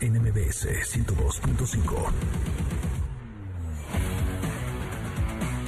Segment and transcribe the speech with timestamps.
[0.00, 2.65] NMBS 102.5.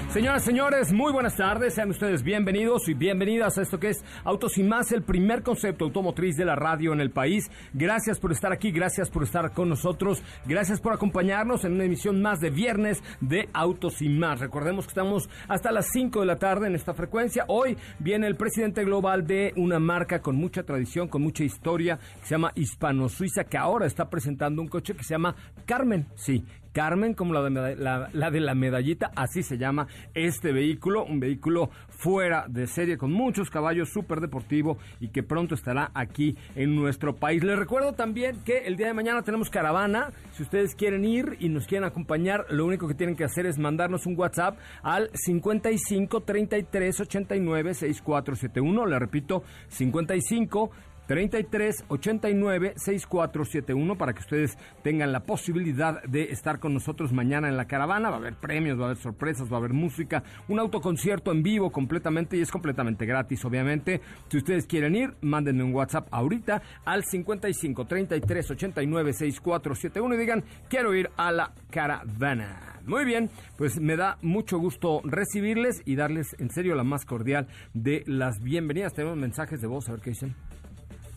[0.09, 1.75] Señoras, señores, muy buenas tardes.
[1.75, 5.85] Sean ustedes bienvenidos y bienvenidas a esto que es Autos y Más, el primer concepto
[5.85, 7.51] automotriz de la radio en el país.
[7.75, 12.23] Gracias por estar aquí, gracias por estar con nosotros, gracias por acompañarnos en una emisión
[12.23, 14.41] más de viernes de Autos y Más.
[14.41, 17.45] Recordemos que estamos hasta las 5 de la tarde en esta frecuencia.
[17.47, 22.27] Hoy viene el presidente global de una marca con mucha tradición, con mucha historia, que
[22.27, 26.07] se llama Hispano Suiza, que ahora está presentando un coche que se llama Carmen.
[26.15, 26.47] Sí,
[26.79, 31.71] Carmen, como la de, la, de la medallita, así se llama este vehículo, un vehículo
[31.89, 37.17] fuera de serie con muchos caballos, súper deportivo y que pronto estará aquí en nuestro
[37.17, 37.43] país.
[37.43, 40.13] Les recuerdo también que el día de mañana tenemos caravana.
[40.31, 43.59] Si ustedes quieren ir y nos quieren acompañar, lo único que tienen que hacer es
[43.59, 48.87] mandarnos un WhatsApp al 55 33 89 6471.
[48.87, 50.71] Le repito, 55
[51.09, 57.57] 33 89 6471 para que ustedes tengan la posibilidad de estar con nosotros mañana en
[57.57, 58.11] la caravana.
[58.11, 61.43] Va a haber premios, va a haber sorpresas, va a haber música, un autoconcierto en
[61.43, 64.03] vivo completamente y es completamente gratis, obviamente.
[64.29, 70.45] Si ustedes quieren ir, mándenme un WhatsApp ahorita al 55 33 89 6471 y digan,
[70.69, 72.81] quiero ir a la caravana.
[72.85, 77.49] Muy bien, pues me da mucho gusto recibirles y darles en serio la más cordial
[77.73, 78.93] de las bienvenidas.
[78.93, 80.48] Tenemos mensajes de voz, a ver qué dicen.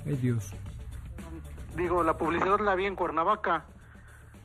[0.06, 0.54] Ay, Dios.
[1.76, 3.66] Digo, la publicidad la vi en Cuernavaca.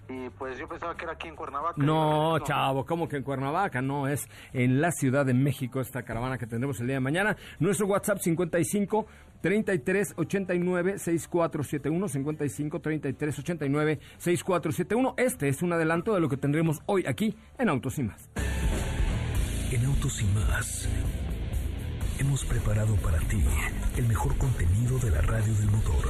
[0.08, 1.82] Y pues yo pensaba que era aquí en Cuernavaca.
[1.82, 3.82] No, chavo, ¿cómo que en Cuernavaca?
[3.82, 7.36] No, es en la Ciudad de México esta caravana que tendremos el día de mañana.
[7.58, 9.06] Nuestro WhatsApp 55
[9.40, 15.14] 33 89 6471 55 33 89 6471.
[15.16, 18.30] Este es un adelanto de lo que tendremos hoy aquí en Autos y Más.
[19.72, 20.88] En Autos y Más
[22.26, 23.40] hemos preparado para ti
[23.96, 26.04] el mejor contenido de la radio del motor.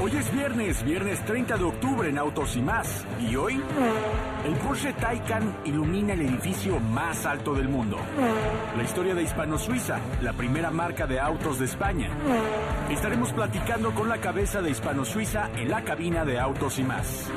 [0.00, 3.04] Hoy es viernes, viernes 30 de octubre en Autos y más.
[3.20, 3.60] ¿Y hoy?
[4.44, 7.96] El Porsche Taycan ilumina el edificio más alto del mundo.
[8.76, 12.10] La historia de Hispano Suiza, la primera marca de autos de España.
[12.90, 17.28] Estaremos platicando con la cabeza de Hispano Suiza en la cabina de Autos y más.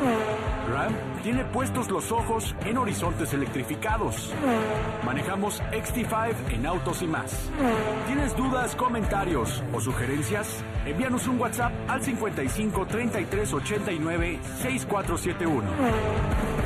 [0.72, 0.94] Ram
[1.24, 4.34] tiene puestos los ojos en horizontes electrificados.
[5.04, 7.50] Manejamos XT5 en Autos y más.
[8.08, 10.64] ¿Tienes dudas, comentarios o sugerencias?
[10.86, 16.65] Envíanos un WhatsApp al 55 33 89 6471.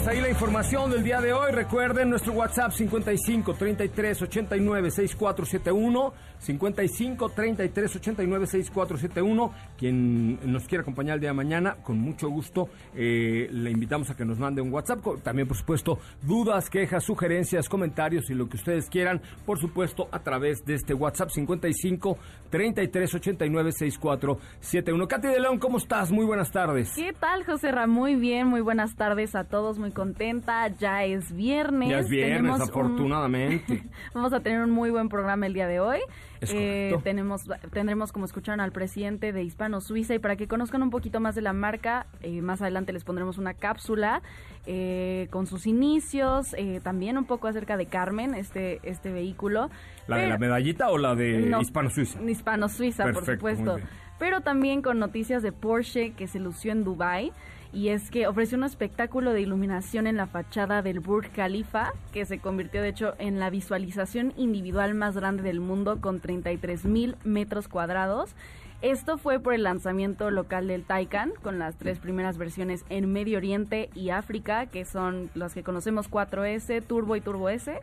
[0.00, 1.52] Hasta ahí la información del día de hoy.
[1.52, 6.30] Recuerden nuestro WhatsApp 55 33 89 6471.
[6.38, 9.54] 55 33 89 6471.
[9.76, 14.16] Quien nos quiera acompañar el día de mañana, con mucho gusto eh, le invitamos a
[14.16, 15.00] que nos mande un WhatsApp.
[15.22, 20.20] También, por supuesto, dudas, quejas, sugerencias, comentarios y lo que ustedes quieran, por supuesto, a
[20.20, 22.16] través de este WhatsApp 55
[22.48, 25.08] 33 89 6471.
[25.08, 26.10] Katy de León, ¿cómo estás?
[26.10, 26.94] Muy buenas tardes.
[26.96, 27.90] ¿Qué tal, José Ramón?
[28.00, 30.68] Muy bien, muy buenas tardes a todos, muy contenta.
[30.68, 31.90] Ya es viernes.
[31.90, 33.82] Ya es viernes, afortunadamente.
[34.14, 36.00] Vamos a tener un muy buen programa el día de hoy.
[36.42, 40.90] Eh, tenemos, tendremos, como escucharon, al presidente de Hispano Suiza y para que conozcan un
[40.90, 44.22] poquito más de la marca, eh, más adelante les pondremos una cápsula
[44.66, 49.70] eh, con sus inicios, también un poco acerca de Carmen, este, este vehículo.
[50.06, 52.20] ¿La de la medallita o la de Hispano Suiza?
[52.22, 53.78] Hispano Suiza, por supuesto.
[54.18, 57.32] Pero también con noticias de Porsche que se lució en Dubai
[57.72, 62.24] y es que ofreció un espectáculo de iluminación en la fachada del Burj Khalifa, que
[62.24, 67.16] se convirtió de hecho en la visualización individual más grande del mundo con 33 mil
[67.22, 68.34] metros cuadrados.
[68.82, 73.38] Esto fue por el lanzamiento local del Taycan, con las tres primeras versiones en Medio
[73.38, 77.78] Oriente y África, que son las que conocemos 4S, Turbo y Turbo S.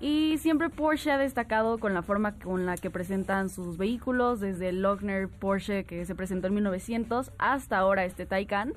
[0.00, 4.68] Y siempre Porsche ha destacado con la forma con la que presentan sus vehículos, desde
[4.68, 8.74] el Lochner Porsche que se presentó en 1900 hasta ahora este Taycan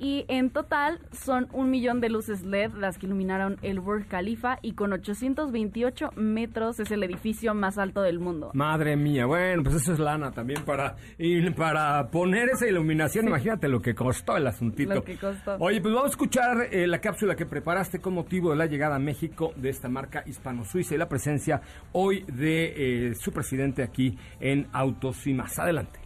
[0.00, 4.58] y en total son un millón de luces LED las que iluminaron el Burj Khalifa
[4.62, 8.50] y con 828 metros es el edificio más alto del mundo.
[8.54, 13.68] Madre mía, bueno, pues eso es lana también para, y para poner esa iluminación, imagínate
[13.68, 14.94] lo que costó el asuntito.
[14.94, 15.56] Lo que costó.
[15.60, 18.96] Oye, pues vamos a escuchar eh, la cápsula que preparaste con motivo de la llegada
[18.96, 21.60] a México de esta marca hispano-suiza y la presencia
[21.92, 25.58] hoy de eh, su presidente aquí en Autos y más.
[25.58, 26.00] Adelante.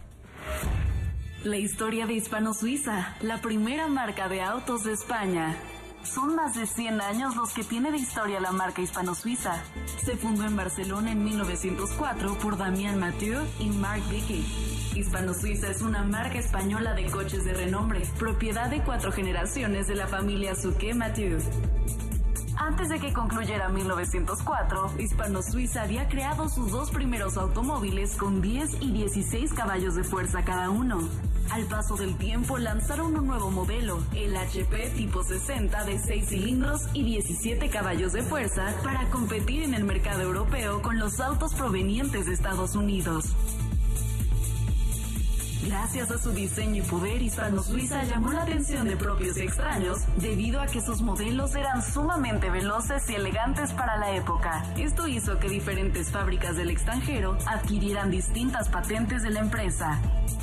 [1.45, 5.55] La historia de Hispano Suiza, la primera marca de autos de España.
[6.01, 9.61] Son más de 100 años los que tiene de historia la marca Hispano Suiza.
[10.03, 14.43] Se fundó en Barcelona en 1904 por Damián Mathieu y Marc Vicky.
[14.95, 19.93] Hispano Suiza es una marca española de coches de renombre, propiedad de cuatro generaciones de
[19.93, 21.37] la familia Suquet Mathieu.
[22.57, 28.81] Antes de que concluyera 1904, Hispano Suiza había creado sus dos primeros automóviles con 10
[28.81, 30.99] y 16 caballos de fuerza cada uno.
[31.51, 36.81] Al paso del tiempo lanzaron un nuevo modelo, el HP tipo 60 de 6 cilindros
[36.93, 42.25] y 17 caballos de fuerza para competir en el mercado europeo con los autos provenientes
[42.25, 43.35] de Estados Unidos.
[45.65, 49.97] Gracias a su diseño y poder, Hispano Suiza llamó la atención de propios y extraños
[50.17, 54.63] debido a que sus modelos eran sumamente veloces y elegantes para la época.
[54.77, 59.99] Esto hizo que diferentes fábricas del extranjero adquirieran distintas patentes de la empresa.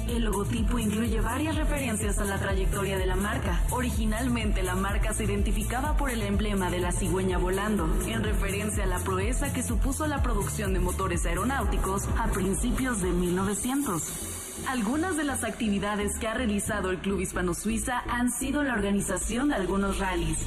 [0.09, 3.61] El logotipo incluye varias referencias a la trayectoria de la marca.
[3.71, 8.89] Originalmente la marca se identificaba por el emblema de la cigüeña volando, en referencia a
[8.89, 14.42] la proeza que supuso la producción de motores aeronáuticos a principios de 1900.
[14.69, 19.49] Algunas de las actividades que ha realizado el Club Hispano Suiza han sido la organización
[19.49, 20.39] de algunos rallies,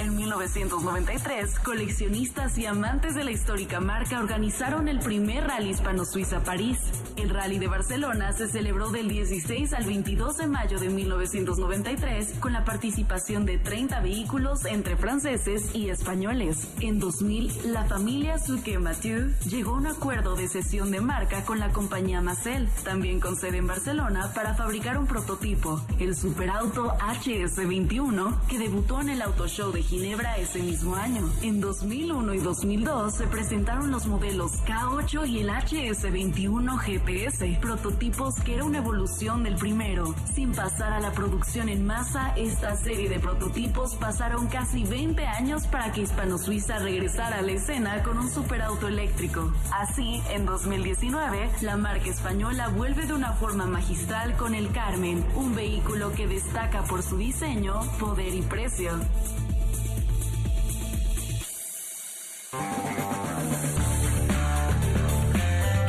[0.00, 6.78] en 1993, coleccionistas y amantes de la histórica marca organizaron el primer Rally Hispano-Suiza París.
[7.16, 12.52] El Rally de Barcelona se celebró del 16 al 22 de mayo de 1993 con
[12.52, 16.68] la participación de 30 vehículos entre franceses y españoles.
[16.80, 21.58] En 2000, la familia Suquet Mathieu llegó a un acuerdo de cesión de marca con
[21.58, 28.46] la compañía Macel, también con sede en Barcelona, para fabricar un prototipo, el superauto HS21,
[28.46, 31.26] que debutó en el Auto Show de Ginebra ese mismo año.
[31.40, 38.56] En 2001 y 2002 se presentaron los modelos K8 y el HS21 GPS, prototipos que
[38.56, 40.14] era una evolución del primero.
[40.34, 45.66] Sin pasar a la producción en masa, esta serie de prototipos pasaron casi 20 años
[45.68, 49.54] para que Hispano Suiza regresara a la escena con un superauto eléctrico.
[49.72, 55.54] Así, en 2019, la marca española vuelve de una forma magistral con el Carmen, un
[55.54, 58.92] vehículo que destaca por su diseño, poder y precio.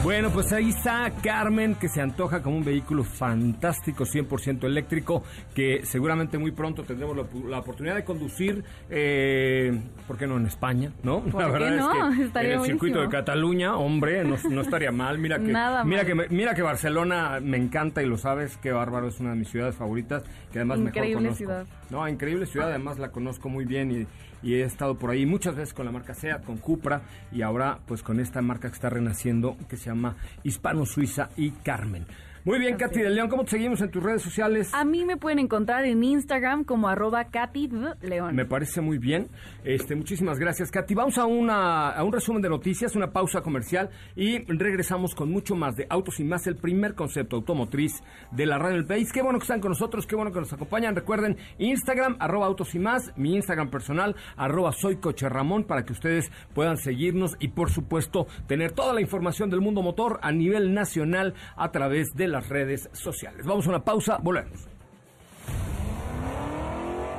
[0.04, 5.24] Bueno, pues ahí está Carmen, que se antoja como un vehículo fantástico, 100% eléctrico,
[5.54, 7.16] que seguramente muy pronto tendremos
[7.46, 10.92] la, oportunidad de conducir, eh, ¿por qué no en España?
[11.04, 11.24] ¿No?
[11.38, 12.12] la verdad no?
[12.12, 15.20] es que en el circuito de Cataluña, hombre, no, estaría mal.
[15.20, 15.54] Mira que,
[15.86, 19.36] mira que mira que Barcelona me encanta y lo sabes, qué bárbaro, es una de
[19.36, 21.38] mis ciudades favoritas, que además increíble mejor conozco.
[21.38, 21.66] ciudad.
[21.90, 24.08] No, increíble ciudad, además la conozco muy bien y
[24.42, 27.02] y he estado por ahí muchas veces con la marca SEAT, con Cupra
[27.32, 31.52] y ahora pues con esta marca que está renaciendo que se llama Hispano Suiza y
[31.52, 32.06] Carmen.
[32.46, 34.74] Muy bien, Katy de León, ¿cómo te seguimos en tus redes sociales?
[34.74, 37.70] A mí me pueden encontrar en Instagram como arroba Katy
[38.02, 38.34] León.
[38.34, 39.28] Me parece muy bien.
[39.66, 40.96] Este, muchísimas gracias, Katy.
[40.96, 45.54] Vamos a, una, a un resumen de noticias, una pausa comercial y regresamos con mucho
[45.58, 49.12] más de Autos y Más, el primer concepto automotriz de la radio del país.
[49.12, 50.96] Qué bueno que están con nosotros, qué bueno que nos acompañan.
[50.96, 55.92] Recuerden, Instagram, arroba Autos y Más, mi Instagram personal, arroba Soy Coche Ramón, para que
[55.92, 60.74] ustedes puedan seguirnos y, por supuesto, tener toda la información del mundo motor a nivel
[60.74, 63.46] nacional a través de las redes sociales.
[63.46, 64.68] Vamos a una pausa, volvemos.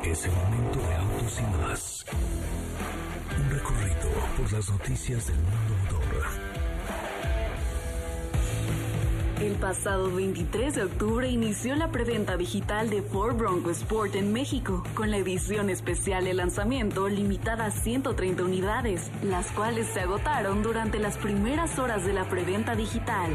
[0.04, 2.04] Es el momento de autos y más.
[3.38, 5.74] Un recorrido por las noticias del mundo
[9.40, 14.84] El pasado 23 de octubre inició la preventa digital de Ford Bronco Sport en México,
[14.94, 20.98] con la edición especial de lanzamiento limitada a 130 unidades, las cuales se agotaron durante
[20.98, 23.30] las primeras horas de la preventa digital.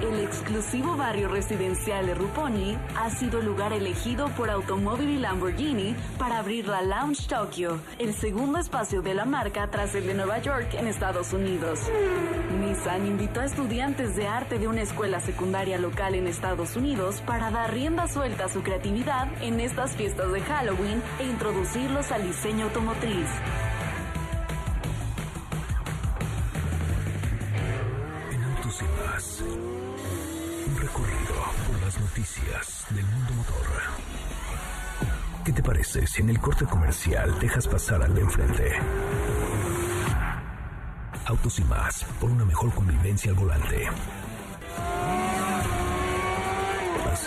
[0.00, 6.38] El exclusivo barrio residencial de Ruponi ha sido lugar elegido por Automóvil y Lamborghini para
[6.38, 10.72] abrir la Lounge Tokyo, el segundo espacio de la marca tras el de Nueva York
[10.72, 11.80] en Estados Unidos.
[12.60, 17.22] Nissan invitó a estudiantes de arte de una escuela escuela secundaria local en Estados Unidos
[17.24, 22.22] para dar rienda suelta a su creatividad en estas fiestas de Halloween e introducirlos al
[22.22, 23.26] diseño automotriz.
[28.30, 29.42] En Autos y Más,
[30.68, 31.34] un recorrido
[31.66, 33.66] por las noticias del mundo motor.
[35.46, 38.72] ¿Qué te parece si en el corte comercial dejas pasar al de enfrente?
[41.24, 43.88] Autos y más, por una mejor convivencia al volante.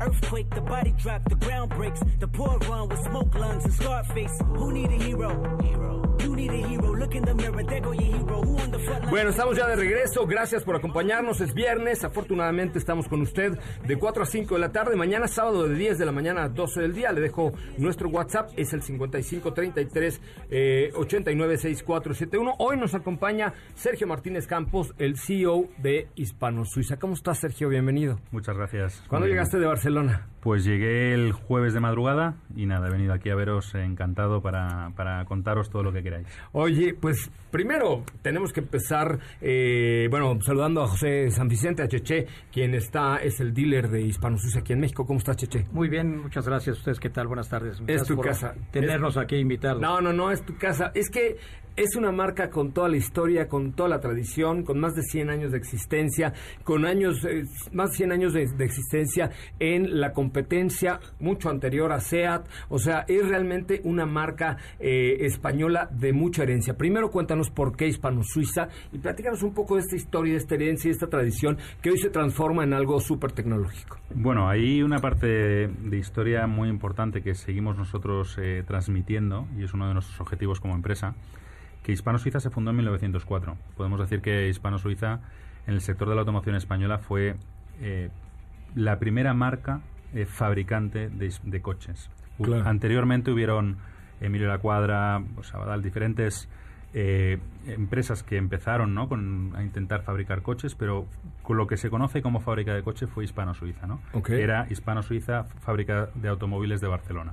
[0.00, 2.00] Earthquake, the body drop, the ground breaks.
[2.18, 4.38] The poor run with smoke lungs and scarred face.
[4.56, 5.58] Who need a hero?
[5.62, 6.16] Hero.
[6.20, 6.94] You need a hero.
[6.96, 8.42] Look in the mirror, there go your hero.
[8.42, 9.10] Who on the front line?
[9.10, 10.26] Bueno, estamos ya de regreso.
[10.26, 11.40] Gracias por acompañarnos.
[11.40, 12.02] Es viernes.
[12.04, 14.96] Afortunadamente estamos con usted de 4 a 5 de la tarde.
[14.96, 17.12] Mañana sábado de 10 de la mañana a 12 del día.
[17.12, 18.50] Le dejo nuestro WhatsApp.
[18.56, 22.54] Es el 5533 eh, 896471.
[22.58, 26.98] Hoy nos acompaña Sergio Martínez Campos, el CEO de Hispano Suiza.
[26.98, 27.68] ¿Cómo estás, Sergio?
[27.68, 28.18] Bienvenido.
[28.30, 29.02] Muchas gracias.
[29.08, 29.36] ¿Cuándo Muy bien.
[29.38, 29.89] llegaste de Barcelona?
[29.90, 30.26] Barcelona.
[30.40, 34.90] Pues llegué el jueves de madrugada y nada, he venido aquí a veros encantado para,
[34.96, 36.26] para contaros todo lo que queráis.
[36.52, 42.26] Oye, pues primero tenemos que empezar, eh, bueno, saludando a José San Vicente, a Cheche,
[42.52, 45.06] quien está, es el dealer de Hispano Suiza aquí en México.
[45.06, 45.66] ¿Cómo estás, Cheche?
[45.72, 46.78] Muy bien, muchas gracias.
[46.78, 47.26] ¿Ustedes qué tal?
[47.26, 47.74] Buenas tardes.
[47.74, 48.54] Es Gracias tu por casa.
[48.70, 49.80] Tenernos aquí invitados.
[49.80, 50.90] No, no, no, es tu casa.
[50.94, 51.36] Es que
[51.76, 55.30] es una marca con toda la historia, con toda la tradición, con más de 100
[55.30, 56.32] años de existencia,
[56.64, 61.90] con años, eh, más de 100 años de, de existencia en la competencia, mucho anterior
[61.92, 62.46] a SEAT.
[62.68, 66.76] O sea, es realmente una marca eh, española de mucha herencia.
[66.76, 70.54] Primero cuéntanos por qué Hispano Suiza y platícanos un poco de esta historia, de esta
[70.54, 73.98] herencia y esta tradición que hoy se transforma en algo súper tecnológico.
[74.14, 79.74] Bueno, hay una parte de historia muy importante que seguimos nosotros eh, transmitiendo y es
[79.74, 81.14] uno de nuestros objetivos como empresa,
[81.82, 83.56] que Hispano Suiza se fundó en 1904.
[83.76, 85.20] Podemos decir que Hispano Suiza
[85.66, 87.34] en el sector de la automoción española fue
[87.80, 88.10] eh,
[88.74, 89.80] la primera marca
[90.14, 92.10] eh, fabricante de, de coches.
[92.42, 92.66] Claro.
[92.68, 93.76] Anteriormente hubieron
[94.20, 96.48] Emilio La Cuadra, pues, Abadal, diferentes
[96.92, 99.08] eh, empresas que empezaron ¿no?
[99.08, 101.06] con, a intentar fabricar coches, pero
[101.42, 103.86] con lo que se conoce como fábrica de coches fue Hispano-Suiza.
[103.86, 104.00] ¿no?
[104.12, 104.30] Ok.
[104.30, 107.32] Era Hispano-Suiza, fábrica de automóviles de Barcelona.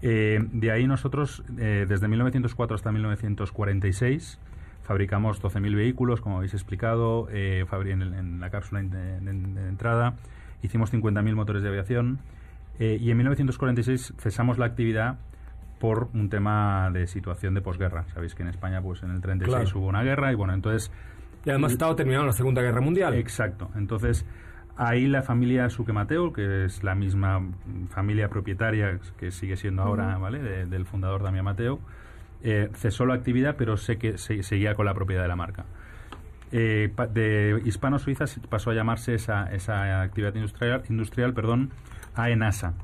[0.00, 4.38] Eh, de ahí nosotros, eh, desde 1904 hasta 1946,
[4.82, 10.14] fabricamos 12.000 vehículos, como habéis explicado, en, el- en la cápsula de, de- de entrada.
[10.62, 12.18] Hicimos 50.000 motores de aviación
[12.78, 15.18] eh, y en 1946 cesamos la actividad
[15.78, 18.04] por un tema de situación de posguerra.
[18.14, 19.78] Sabéis que en España, pues en el 36 Claro.
[19.80, 20.90] hubo una guerra y bueno, entonces
[21.44, 23.14] Y además estaba terminando la Segunda Guerra Mundial.
[23.14, 23.68] Exacto.
[23.74, 24.24] Entonces,
[24.76, 27.40] ahí la familia Suque Mateo, que es la misma
[27.90, 30.38] familia propietaria que sigue siendo ahora, ¿vale?
[30.40, 31.80] De- del fundador Damián Mateo,
[32.44, 35.64] eh, cesó la actividad, pero sé que se- seguía con la propiedad de la marca.
[36.52, 41.70] Eh, de Hispano-Suiza pasó a llamarse esa, esa actividad industrial, industrial perdón,
[42.14, 42.74] a ENASA.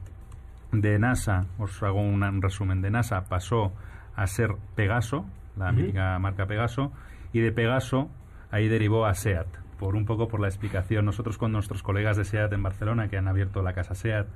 [0.72, 3.72] De NASA, os hago un, un resumen, de NASA pasó
[4.16, 5.24] a ser Pegaso,
[5.56, 6.92] la mítica marca Pegaso,
[7.32, 8.10] y de Pegaso
[8.50, 9.46] ahí derivó a SEAT,
[9.78, 11.04] por un poco por la explicación.
[11.06, 14.26] Nosotros con nuestros colegas de SEAT en Barcelona, que han abierto la casa SEAT,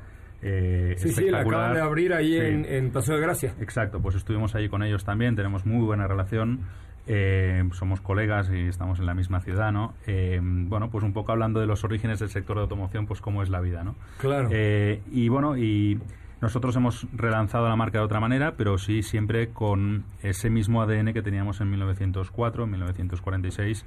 [0.44, 2.38] eh, Sí, sí, la acaban de abrir ahí Sí.
[2.38, 3.54] en, en Paseo de Gracia.
[3.60, 6.60] Exacto, pues estuvimos allí con ellos también, tenemos muy buena relación,
[7.06, 9.94] eh, somos colegas y estamos en la misma ciudad, ¿no?
[10.06, 13.42] Eh, bueno, pues un poco hablando de los orígenes del sector de automoción, pues cómo
[13.42, 13.96] es la vida, ¿no?
[14.18, 14.48] Claro.
[14.52, 16.00] Eh, y bueno, y
[16.40, 21.12] Nosotros hemos relanzado la marca de otra manera, pero sí siempre con ese mismo ADN
[21.12, 23.86] que teníamos en 1904, 1946,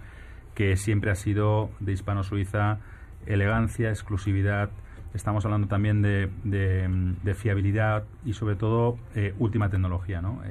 [0.53, 2.79] que siempre ha sido de hispano-suiza
[3.25, 4.69] elegancia, exclusividad.
[5.13, 10.21] Estamos hablando también de, de, fiabilidad y sobre todo eh, última tecnología.
[10.21, 10.41] ¿no?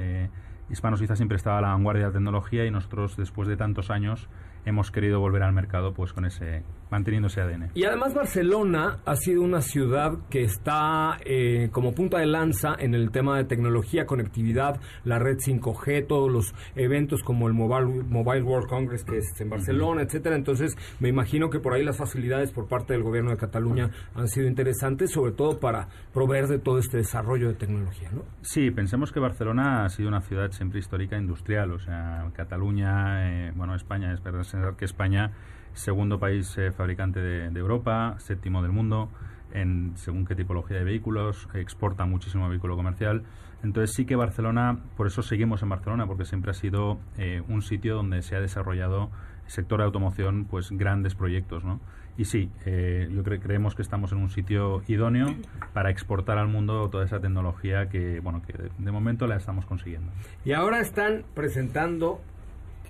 [0.74, 4.28] Hispano-suiza siempre estaba a la vanguardia de la tecnología y nosotros después de tantos años
[4.64, 6.64] hemos querido volver al mercado pues con ese
[6.94, 7.70] manteniendo ese ADN.
[7.74, 12.94] Y además Barcelona ha sido una ciudad que está eh, como punta de lanza en
[12.94, 18.42] el tema de tecnología, conectividad, la red 5G, todos los eventos como el Mobile, Mobile
[18.42, 20.36] World Congress que es en Barcelona, etcétera.
[20.36, 24.28] Entonces, me imagino que por ahí las facilidades por parte del gobierno de Cataluña han
[24.28, 28.22] sido interesantes, sobre todo para proveer de todo este desarrollo de tecnología, ¿no?
[28.42, 33.52] Sí, pensemos que Barcelona ha sido una ciudad siempre histórica industrial, o sea, Cataluña, eh,
[33.56, 35.32] bueno, España, es verdad que España
[35.74, 39.10] segundo país eh, fabricante de, Europa, séptimo del mundo,
[39.52, 43.24] en según qué tipología de vehículos, exporta muchísimo vehículo comercial.
[43.62, 47.62] Entonces sí que Barcelona, por eso seguimos en Barcelona, porque siempre ha sido eh, un
[47.62, 49.10] sitio donde se ha desarrollado
[49.44, 51.80] el sector de automoción, pues grandes proyectos, ¿no?
[52.16, 55.34] Y sí, eh, yo creo creemos que estamos en un sitio idóneo
[55.72, 60.12] para exportar al mundo toda esa tecnología que, bueno, que de momento la estamos consiguiendo.
[60.44, 62.20] Y ahora están presentando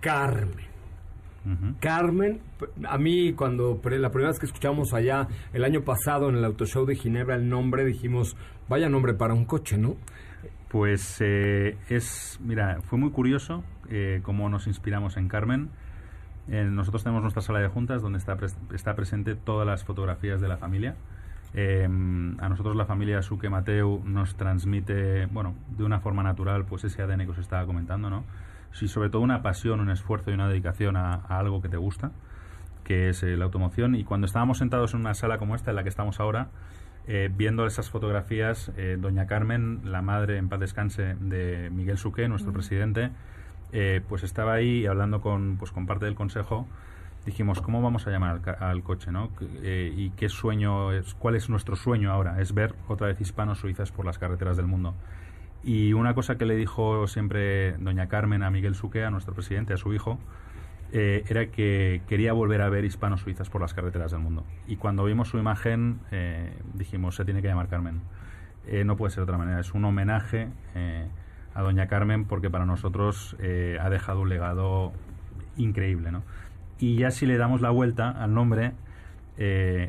[0.01, 0.74] Carmen.
[1.81, 2.41] Carmen,
[2.89, 6.65] a mí cuando la primera vez que escuchamos allá el año pasado en el Auto
[6.65, 8.37] Show de Ginebra el nombre, dijimos,
[8.69, 9.97] vaya nombre para un coche, ¿no?
[10.69, 15.71] Pues eh, es, mira, fue muy curioso eh, cómo nos inspiramos en Carmen.
[16.49, 18.37] Eh, nosotros tenemos nuestra sala de juntas donde está,
[18.75, 20.97] está presente todas las fotografías de la familia.
[21.55, 27.03] a nosotros la familia Suque Mateu nos transmite, bueno, de una forma natural, pues ese
[27.03, 28.25] ADN que os estaba comentando, ¿no?
[28.75, 32.11] Sí, sobre todo una pasión, un esfuerzo y una dedicación a, algo que te gusta,
[32.83, 33.95] que es eh, la automoción.
[33.95, 36.49] Y cuando estábamos sentados en una sala como esta, en la que estamos ahora,
[37.07, 42.29] eh, viendo esas fotografías, eh, doña Carmen, la madre en paz descanse de Miguel Suqué,
[42.29, 43.11] nuestro presidente,
[44.09, 46.69] pues estaba ahí hablando con, pues, con parte del consejo.
[47.27, 49.11] Dijimos, ¿cómo vamos a llamar al, coche?
[49.11, 49.31] ¿no?
[49.65, 51.15] ¿Y qué sueño es?
[51.15, 52.41] ¿Cuál es nuestro sueño ahora?
[52.41, 54.95] Es ver otra vez hispanos suizas por las carreteras del mundo.
[55.65, 59.73] Y una cosa que le dijo siempre doña Carmen a Miguel Suque, a nuestro presidente,
[59.73, 60.19] a su hijo,
[60.93, 64.45] eh, era que quería volver a ver hispanos suizas por las carreteras del mundo.
[64.69, 68.03] Y cuando vimos su imagen, eh, dijimos, se tiene que llamar Carmen.
[68.67, 69.59] Eh, no puede ser de otra manera.
[69.59, 70.49] Es un homenaje
[71.55, 74.93] a doña Carmen porque para nosotros ha dejado un legado
[75.57, 76.13] increíble.
[76.13, 76.23] ¿no?
[76.79, 78.73] Y ya si le damos la vuelta al nombre,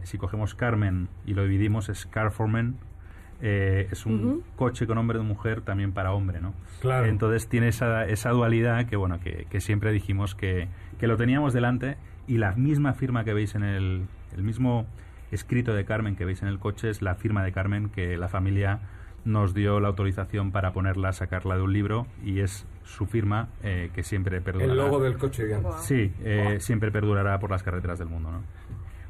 [0.04, 2.78] si cogemos Carmen y lo dividimos, es Carformen
[3.42, 6.54] eh, es un coche con hombre de mujer también para hombre, ¿no?
[6.80, 7.06] Claro.
[7.06, 10.68] Entonces tiene esa, esa dualidad que, bueno, que, siempre dijimos que,
[11.00, 14.86] que, lo teníamos delante y la misma firma que veis en el, el mismo
[15.32, 18.30] escrito de Carmen que veis en el coche es la firma de Carmen que la
[18.30, 18.80] familia
[19.26, 23.90] nos dio la autorización para ponerla, sacarla de un libro y es su firma eh,
[23.94, 24.72] que siempre perdurará.
[24.72, 25.84] El logo del coche, digamos.
[25.84, 28.44] Sí, eh, siempre perdurará por las carreteras del mundo, ¿no?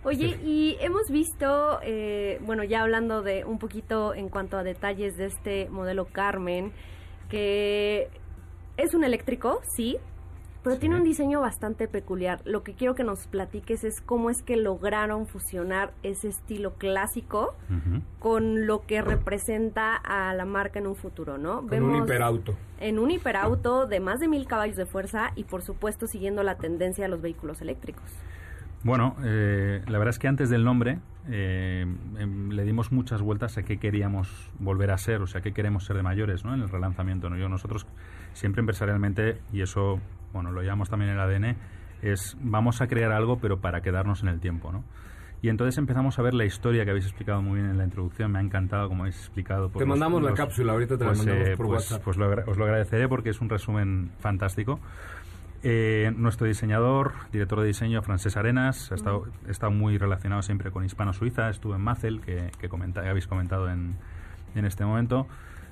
[0.05, 5.17] Oye, y hemos visto, eh, bueno, ya hablando de un poquito en cuanto a detalles
[5.17, 6.71] de este modelo Carmen,
[7.27, 8.09] que
[8.77, 9.97] es un eléctrico, sí,
[10.61, 12.41] pero tiene un diseño bastante peculiar.
[12.45, 17.55] Lo que quiero que nos platiques es cómo es que lograron fusionar ese estilo clásico
[18.19, 21.65] con lo que representa a la marca en un futuro, ¿no?
[21.71, 22.55] En un hiperauto.
[22.79, 26.57] En un hiperauto de más de mil caballos de fuerza y por supuesto siguiendo la
[26.57, 28.11] tendencia a los vehículos eléctricos.
[28.85, 31.87] Bueno, eh, la verdad es que antes del nombre eh,
[32.19, 35.85] em, le dimos muchas vueltas a qué queríamos volver a ser, o sea, qué queremos
[35.85, 36.53] ser de mayores ¿no?
[36.53, 37.27] en el relanzamiento.
[37.27, 37.35] ¿no?
[37.35, 37.87] Yo, nosotros
[38.33, 39.99] siempre empresarialmente, y eso
[40.33, 41.57] bueno lo llamamos también en el ADN,
[42.03, 44.71] es vamos a crear algo pero para quedarnos en el tiempo.
[44.71, 44.83] ¿no?
[45.41, 48.31] Y entonces empezamos a ver la historia que habéis explicado muy bien en la introducción.
[48.31, 49.69] Me ha encantado como habéis explicado.
[49.69, 52.03] te mandamos la cápsula, ahorita te la pues, mandamos eh, por pues, WhatsApp.
[52.03, 54.79] Pues os lo agradeceré porque es un resumen fantástico.
[55.67, 60.85] Eh, nuestro diseñador, director de diseño, Francés Arenas, ha estado, está muy relacionado siempre con
[60.85, 61.49] Hispano-Suiza.
[61.49, 63.95] Estuvo en Mazel, que, que habéis comentado en,
[64.53, 65.25] en, este momento.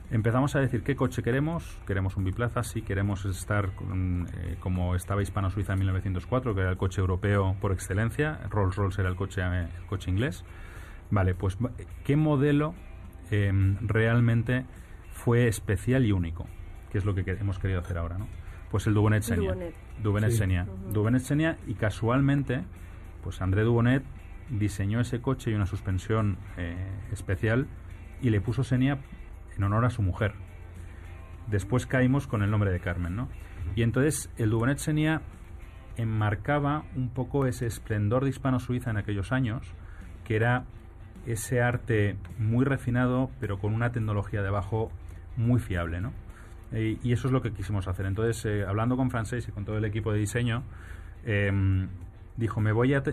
[0.09, 1.79] Empezamos a decir qué coche queremos.
[1.85, 6.77] Queremos un biplaza, sí, queremos estar eh, como estaba Hispano-Suiza en 1904, que era el
[6.77, 8.39] coche europeo por excelencia.
[8.49, 10.43] Rolls-Royce era el coche, eh, el coche inglés.
[11.11, 11.55] Vale, pues
[12.03, 12.73] ¿qué modelo
[13.29, 14.65] em, realmente
[15.11, 16.47] fue especial y único?
[16.91, 18.27] Que es lo que hemos querido hacer ahora, ¿no?
[18.71, 19.51] Pues el Dubonet Senia.
[19.51, 19.75] Dubonet,
[20.31, 20.67] Senia.
[20.91, 22.63] Dubonet Senia y casualmente,
[23.23, 24.03] pues André Dubonet
[24.49, 26.75] diseñó ese coche y una suspensión eh,
[27.11, 27.67] especial
[28.21, 28.99] y le puso Senia
[29.57, 30.33] en honor a su mujer.
[31.47, 33.29] Después caímos con el nombre de Carmen, ¿no?
[33.75, 35.21] Y entonces el Dubonet Senia
[35.97, 39.65] enmarcaba un poco ese esplendor de hispano-suiza en aquellos años,
[40.25, 40.65] que era
[41.25, 44.91] ese arte muy refinado, pero con una tecnología debajo
[45.37, 46.11] muy fiable, ¿no?
[46.73, 48.05] Y eso es lo que quisimos hacer.
[48.05, 50.63] Entonces, eh, hablando con Francés y con todo el equipo de diseño,
[51.25, 51.87] em,
[52.35, 53.03] dijo, me voy a...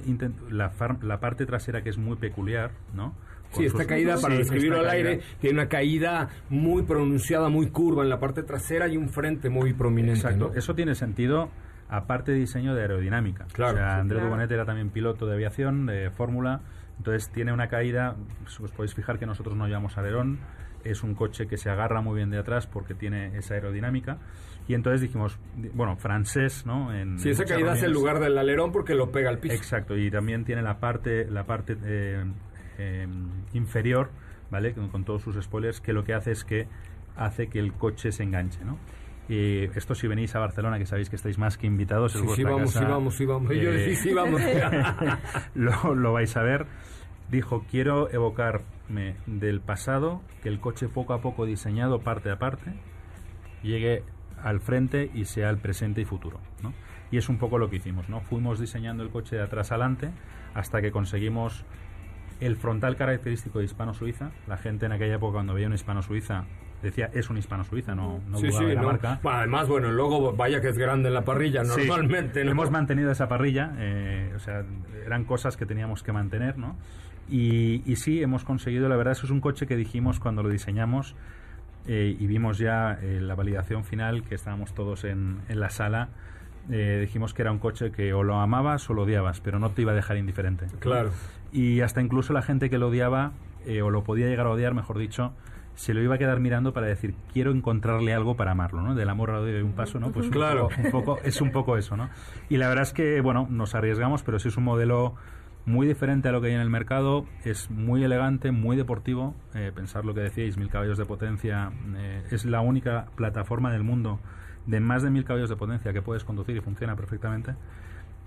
[0.50, 3.14] La, la parte trasera que es muy peculiar, ¿no?
[3.52, 8.08] Sí, esta caída, para describirlo al aire, tiene una caída muy pronunciada, muy curva en
[8.08, 10.20] la parte trasera y un frente muy prominente.
[10.20, 10.52] Exacto.
[10.54, 11.50] Eso tiene sentido,
[11.88, 13.46] aparte de diseño de aerodinámica.
[13.52, 13.74] Claro.
[13.74, 16.60] O sea, Andrés Dubonet era también piloto de aviación, de fórmula,
[16.98, 18.14] entonces tiene una caída,
[18.46, 20.38] os podéis fijar que nosotros no llevamos alerón,
[20.84, 24.18] es un coche que se agarra muy bien de atrás porque tiene esa aerodinámica.
[24.68, 25.38] Y entonces dijimos,
[25.74, 26.94] bueno, francés, ¿no?
[26.94, 29.54] En, sí, esa caída es el lugar del alerón porque lo pega al piso.
[29.54, 32.24] Exacto, y también tiene la parte, la parte eh,
[32.78, 33.06] eh,
[33.52, 34.10] inferior,
[34.50, 34.72] ¿vale?
[34.72, 36.68] Con, todos sus spoilers, que lo que hace es que
[37.16, 38.78] hace que el coche se enganche, ¿no?
[39.28, 42.42] Y esto si venís a Barcelona, que sabéis que estáis más que invitados, sí, sí,
[42.42, 44.40] vamos, sí, vamos, sí, vamos, Yo sí, sí, vamos.
[45.54, 46.66] lo, lo vais a ver.
[47.30, 52.72] Dijo, quiero evocarme del pasado, que el coche poco a poco diseñado parte a parte
[53.62, 54.02] llegue
[54.42, 56.72] al frente y sea el presente y futuro, ¿no?
[57.10, 58.20] Y es un poco lo que hicimos, ¿no?
[58.20, 60.10] Fuimos diseñando el coche de atrás adelante
[60.54, 61.64] hasta que conseguimos
[62.40, 64.30] el frontal característico de hispano-suiza.
[64.46, 66.44] La gente en aquella época cuando veía un hispano-suiza
[66.82, 69.20] decía es un hispano-suiza, no, no sí, sí, de la marca.
[69.22, 72.40] además, bueno, el logo vaya que es grande en la parrilla, normalmente.
[72.40, 74.64] Hemos mantenido esa parrilla, eh, o sea,
[75.04, 76.76] eran cosas que teníamos que mantener, ¿no?
[77.28, 80.48] Y, y, sí, hemos conseguido, la verdad, eso es un coche que dijimos cuando lo
[80.48, 81.14] diseñamos
[81.86, 86.08] eh, y vimos ya eh, la validación final, que estábamos todos en, en la sala
[86.68, 89.70] eh, dijimos que era un coche que o lo amabas o lo odiabas, pero no
[89.70, 90.66] te iba a dejar indiferente.
[90.78, 91.10] Claro.
[91.52, 93.32] Y hasta incluso la gente que lo odiaba,
[93.66, 95.32] eh, o lo podía llegar a odiar, mejor dicho,
[95.74, 98.94] se lo iba a quedar mirando para decir, quiero encontrarle algo para amarlo, ¿no?
[98.94, 100.12] Del amor al odio de un paso, ¿no?
[100.12, 100.68] Pues claro.
[100.78, 102.10] Un poco, es un poco eso, ¿no?
[102.48, 105.14] Y la verdad es que, bueno, nos arriesgamos, pero sí es un modelo
[105.66, 109.34] muy diferente a lo que hay en el mercado, es muy elegante, muy deportivo.
[109.54, 111.72] Eh, pensar lo que decíais, mil caballos de potencia,
[112.30, 114.18] es la única plataforma del mundo
[114.66, 117.54] de más de mil caballos de potencia que puedes conducir y funciona perfectamente.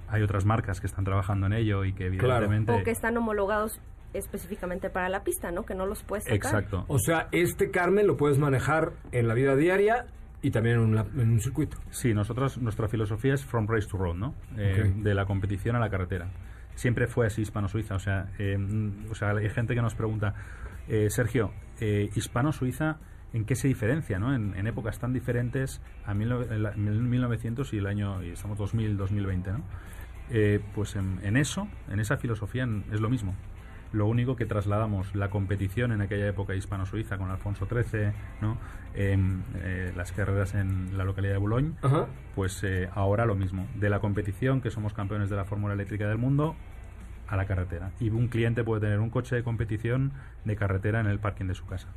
[0.10, 2.72] Hay otras marcas que están trabajando en ello y que evidentemente...
[2.72, 3.80] O que están homologados
[4.13, 5.63] específicamente para la pista, ¿no?
[5.65, 6.36] Que no los puedes sacar.
[6.36, 6.86] Exacto.
[6.88, 10.06] O sea, este Carmen lo puedes manejar en la vida diaria
[10.41, 11.78] y también en, un circuito.
[11.89, 14.36] Sí, nosotros, nuestra filosofía es from race to road, ¿no?
[14.58, 16.28] Eh, de la competición a la carretera.
[16.75, 17.95] Siempre fue así hispano-suiza.
[17.95, 18.57] O sea, eh,
[19.09, 20.33] o sea, hay gente que nos pregunta,
[20.88, 21.51] eh, Sergio,
[22.15, 22.99] hispano-suiza
[23.33, 24.33] en qué se diferencia, ¿no?
[24.33, 26.33] En, épocas tan diferentes a mil,
[26.77, 29.63] 1900 y el año, y estamos 2000, 2020, ¿no?
[30.29, 33.36] Eh, pues en, eso, en esa filosofía es lo mismo.
[33.93, 38.58] Lo único que trasladamos la competición en aquella época hispano-suiza con Alfonso XIII, ¿no?
[38.95, 41.73] Eh, las carreras en la localidad de Boulogne,
[42.36, 43.67] pues eh, ahora lo mismo.
[43.75, 46.56] De la competición, que somos campeones de la Fórmula Eléctrica del mundo,
[47.27, 47.91] a la carretera.
[47.99, 50.12] Y un cliente puede tener un coche de competición
[50.45, 51.88] de carretera en el parking de su casa.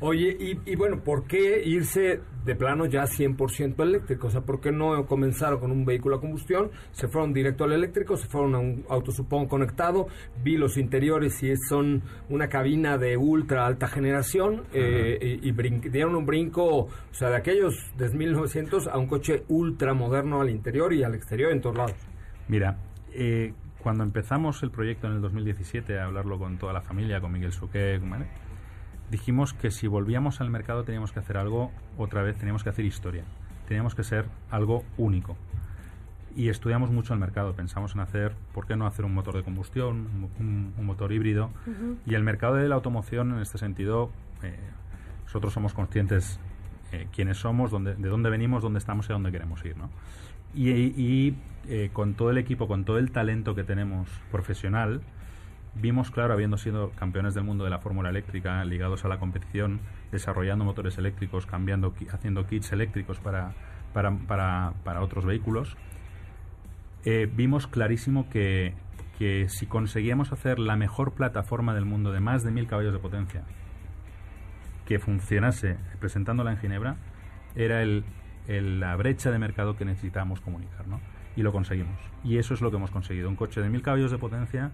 [0.00, 4.26] Oye, y, bueno, ¿por qué irse de plano ya 100% eléctrico?
[4.26, 6.70] O sea, ¿por qué no comenzaron con un vehículo a combustión?
[6.92, 10.06] Se fueron directo al eléctrico, se fueron a un auto, supongo, conectado.
[10.42, 15.52] Vi los interiores y son una cabina de ultra alta generación eh, y,
[15.88, 20.50] dieron un brinco, o sea, de aquellos de 1900 a un coche ultra moderno al
[20.50, 21.96] interior y al exterior en todos lados.
[22.48, 22.76] Mira,
[23.14, 27.32] eh, cuando empezamos el proyecto en el 2017 a hablarlo con toda la familia, con
[27.32, 28.26] Miguel Suquet, ¿vale?
[29.10, 32.84] Dijimos que si volvíamos al mercado teníamos que hacer algo, otra vez teníamos que hacer
[32.84, 33.24] historia,
[33.68, 35.36] teníamos que ser algo único.
[36.34, 39.42] Y estudiamos mucho el mercado, pensamos en hacer, ¿por qué no hacer un motor de
[39.42, 41.50] combustión, un, motor híbrido?
[42.04, 44.10] Y el mercado de la automoción, en este sentido,
[44.42, 44.54] eh,
[45.24, 46.38] nosotros somos conscientes
[46.92, 49.76] eh, quiénes somos, dónde, de dónde venimos, dónde estamos y a dónde queremos ir.
[49.76, 49.90] ¿no?
[50.54, 51.34] Y,
[51.68, 55.00] eh, con todo el equipo, con todo el talento que tenemos profesional,
[55.80, 59.80] vimos, claro, habiendo sido campeones del mundo de la fórmula eléctrica, ligados a la competición,
[60.10, 63.52] desarrollando motores eléctricos, cambiando, haciendo kits eléctricos para,
[63.92, 65.76] para, para, otros vehículos,
[67.04, 68.74] eh, vimos clarísimo que,
[69.18, 72.98] que si conseguíamos hacer la mejor plataforma del mundo de más de mil caballos de
[72.98, 73.44] potencia,
[74.86, 76.96] que funcionase presentándola en Ginebra,
[77.54, 78.04] era el,
[78.46, 81.00] la brecha de mercado que necesitábamos comunicar, ¿no?
[81.34, 81.98] Y lo conseguimos.
[82.24, 83.28] Y eso es lo que hemos conseguido.
[83.28, 84.70] Un coche de mil caballos de potencia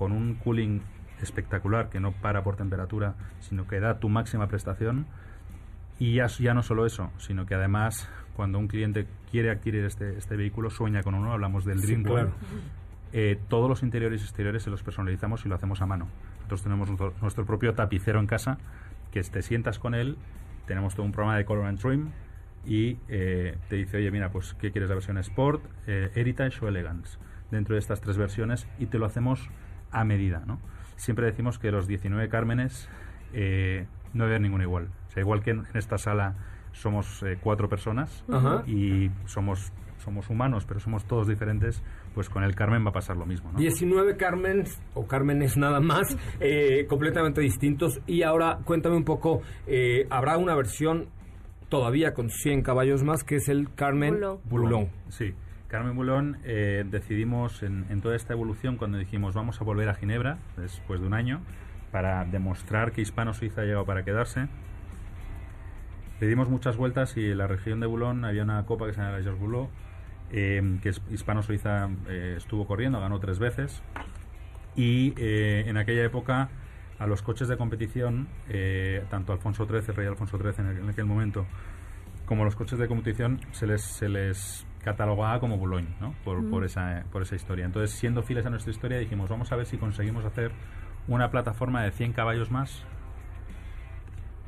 [0.00, 0.80] con un cooling
[1.20, 5.04] espectacular que no para por temperatura, sino que da tu máxima prestación.
[5.98, 10.16] Y ya, ya no solo eso, sino que además cuando un cliente quiere adquirir este,
[10.16, 12.32] este vehículo, sueña con uno, hablamos del Dream
[13.12, 16.08] eh, todos los interiores y exteriores se los personalizamos y lo hacemos a mano.
[16.36, 16.88] Nosotros tenemos
[17.20, 18.56] nuestro, propio tapicero en casa,
[19.12, 20.16] que te sientas con él,
[20.66, 22.12] tenemos todo un programa de Color and Trim
[22.64, 24.88] y eh, te dice, oye, mira, pues, ¿qué quieres?
[24.88, 27.18] ¿La versión Sport, eh, Heritage o Elegance?
[27.50, 29.50] Dentro de estas tres versiones y te lo hacemos
[29.90, 30.58] a medida, ¿no?
[31.00, 32.88] siempre decimos que los 19 Cármenes
[33.32, 34.88] eh, no debe haber ninguna igual.
[35.08, 36.36] O sea, igual que en, esta sala
[36.72, 38.24] somos eh, cuatro personas
[38.66, 41.82] y somos somos humanos, pero somos todos diferentes,
[42.14, 43.52] pues con el Carmen va a pasar lo mismo.
[43.52, 43.58] ¿no?
[43.58, 48.00] 19 Carmen o Cármenes nada más, eh, completamente distintos.
[48.06, 51.08] Y ahora cuéntame un poco, eh, ¿habrá una versión
[51.68, 54.88] todavía con 100 caballos más que es el Carmen Boulon?
[55.08, 55.34] Sí.
[55.70, 59.94] Carmen Boulon eh, decidimos en, en, toda esta evolución cuando dijimos vamos a volver a
[59.94, 61.42] Ginebra después de un año
[61.92, 64.48] para demostrar que Hispano-Suiza ha llegado para quedarse.
[66.20, 69.00] Le dimos muchas vueltas y en la región de Boulogne había una copa que se
[69.00, 69.70] llama la Georges Boulot,
[70.32, 73.80] eh, que es Hispano-Suiza eh, estuvo corriendo, ganó tres veces.
[74.74, 76.48] Y en aquella época
[76.98, 78.28] a los coches de competición,
[79.08, 81.44] tanto Alfonso XIII, el rey Alfonso XIII en, aquel momento,
[82.24, 86.14] como los coches de competición, se les, se les catalogaba como Boulogne, ¿no?
[86.24, 87.64] Por, por, esa, por esa historia.
[87.64, 90.52] Entonces, siendo fieles a nuestra historia, dijimos, vamos a ver si conseguimos hacer
[91.08, 92.84] una plataforma de 100 caballos más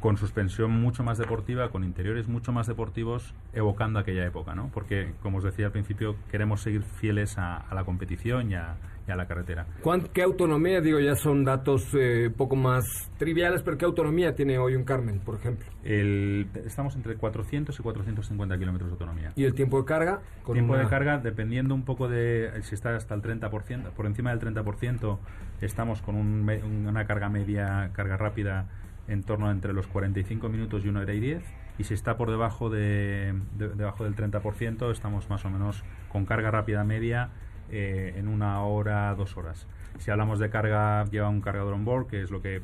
[0.02, 4.68] con suspensión mucho más deportiva, con interiores mucho más deportivos, evocando aquella época, ¿no?
[4.74, 9.26] Porque, como os decía al principio, queremos seguir fieles a, la competición y a, la
[9.26, 9.66] carretera.
[10.14, 10.80] ¿Qué autonomía?
[10.80, 12.84] Digo, ya son datos eh, poco más
[13.18, 15.66] triviales, pero ¿qué autonomía tiene hoy un Carmen, por ejemplo?
[15.84, 19.32] El, estamos entre 400 y 450 kilómetros de autonomía.
[19.36, 20.22] ¿Y el tiempo de carga?
[20.42, 24.34] Con tiempo de carga, dependiendo un poco de si está hasta el 30%, por encima
[24.34, 25.18] del 30%,
[25.60, 28.66] estamos con una carga media, carga rápida
[29.12, 31.42] en torno a entre los 45 minutos y 1 hora y 10
[31.78, 36.50] y si está por debajo de, debajo del 30% estamos más o menos con carga
[36.50, 37.30] rápida media
[37.70, 39.66] eh, en una hora, dos horas.
[39.98, 42.60] Si hablamos de carga, lleva un cargador on board, que es lo que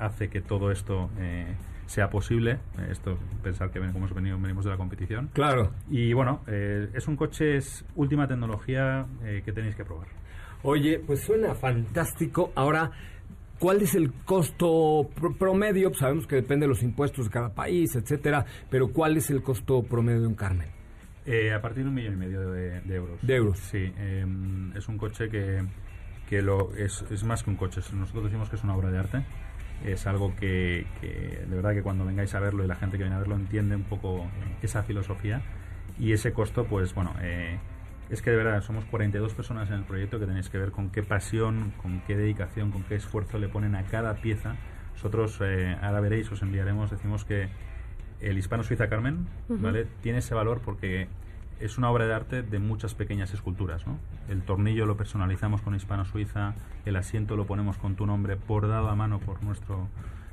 [0.00, 1.54] hace que todo esto eh,
[1.86, 2.52] sea posible.
[2.78, 5.28] Eh, esto, pensar que como venimos, venimos de la competición.
[5.34, 5.72] Claro.
[5.90, 9.06] Y bueno, es un coche, es última tecnología
[9.44, 10.08] que tenéis que probar.
[10.62, 12.50] Oye, pues suena fantástico.
[12.54, 12.90] Ahora,
[13.58, 15.88] ¿Cuál es el costo promedio?
[15.88, 19.42] Pues sabemos que depende de los impuestos de cada país, etcétera, pero ¿cuál es el
[19.42, 20.68] costo promedio de un Carmen?
[21.26, 23.18] Eh, a partir de un millón y medio de, euros.
[23.20, 23.58] De euros.
[23.58, 25.62] Sí, em, es un coche que,
[26.28, 27.80] que lo, es, es, más que un coche.
[27.92, 29.24] Nosotros decimos que es una obra de arte.
[29.84, 33.02] Es algo que, que, de verdad que cuando vengáis a verlo y la gente que
[33.02, 34.26] viene a verlo entiende un poco
[34.62, 35.42] esa filosofía.
[35.98, 37.58] Y ese costo, pues bueno, eh,
[38.10, 40.90] es que de verdad somos 42 personas en el proyecto que tenéis que ver con
[40.90, 44.56] qué pasión, con qué dedicación, con qué esfuerzo le ponen a cada pieza.
[44.94, 47.48] Nosotros, eh, ahora veréis, os enviaremos, decimos que
[48.20, 49.86] el Hispano Suiza Carmen ¿vale?
[50.02, 51.06] tiene ese valor porque
[51.60, 53.86] es una obra de arte de muchas pequeñas esculturas.
[53.86, 53.98] ¿no?
[54.28, 58.88] El tornillo lo personalizamos con Hispano Suiza, el asiento lo ponemos con tu nombre, bordado
[58.88, 59.88] a mano por nuestro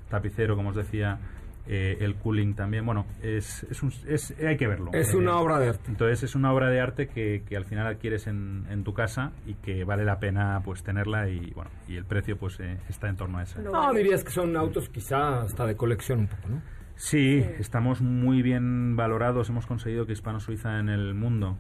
[0.09, 1.19] tapicero, como os decía.
[1.67, 4.91] Eh, el cooling también, bueno, es, es, un, es hay que verlo.
[4.93, 5.89] Es una eh, obra de arte.
[5.89, 9.32] Entonces es una obra de arte que, que al final adquieres en, en, tu casa
[9.47, 13.10] y que vale la pena pues tenerla y bueno, y el precio pues eh, está
[13.10, 13.60] en torno a eso.
[13.62, 16.62] No, dirías que son autos quizá hasta de colección un poco, ¿no?
[16.97, 19.49] Sí, estamos muy bien valorados.
[19.49, 21.58] Hemos conseguido que Hispano Suiza en el mundo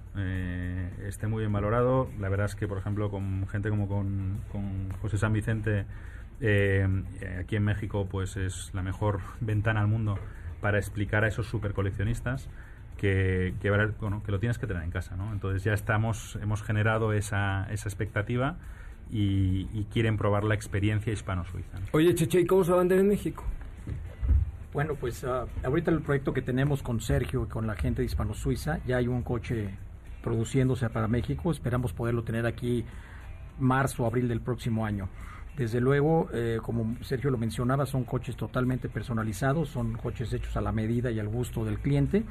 [1.05, 2.09] esté muy bien valorado.
[2.19, 5.85] La verdad es que, por ejemplo, con gente como con, con José San Vicente
[6.41, 6.87] eh,
[7.39, 10.19] aquí en México pues es la mejor ventana al mundo
[10.61, 12.49] para explicar a esos super coleccionistas
[12.97, 13.69] que, que,
[13.99, 15.15] bueno, que lo tienes que tener en casa.
[15.15, 15.31] ¿no?
[15.33, 18.57] Entonces ya estamos, hemos generado esa, esa expectativa
[19.11, 21.77] y, quieren probar la experiencia hispano-suiza.
[21.91, 23.43] Oye, Cheche, ¿y cómo se va a vender en México?
[24.73, 28.07] Bueno, pues uh, ahorita el proyecto que tenemos con Sergio y con la gente de
[28.07, 29.69] Hispano-Suiza, ya hay un coche
[30.21, 31.49] produciéndose para México.
[31.51, 32.83] Esperamos poderlo tener aquí
[33.57, 35.07] marzo o abril del próximo año.
[35.57, 40.61] Desde luego, eh, como Sergio lo mencionaba, son coches totalmente personalizados, son coches hechos a
[40.61, 42.23] la medida y al gusto del cliente.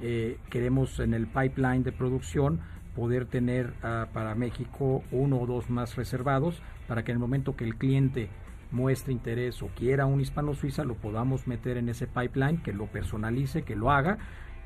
[0.00, 2.60] Eh, queremos en el pipeline de producción
[2.96, 7.54] poder tener ah, para México uno o dos más reservados para que en el momento
[7.54, 8.28] que el cliente
[8.72, 12.86] muestre interés o quiera un hispano suiza lo podamos meter en ese pipeline, que lo
[12.86, 14.18] personalice, que lo haga